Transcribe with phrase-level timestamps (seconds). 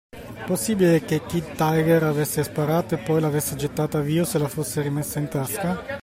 [0.47, 4.81] Possibile che Kid Tiger avesse sparato e poi l'avesse gettata via o se la fosse
[4.81, 5.99] rimessa in tasca?